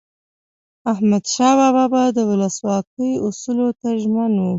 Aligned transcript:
احمدشاه 0.91 1.53
بابا 1.75 1.83
به 1.91 2.01
د 2.15 2.19
ولسواکۍ 2.29 3.11
اصولو 3.27 3.67
ته 3.79 3.89
ژمن 4.01 4.31
و. 4.37 4.43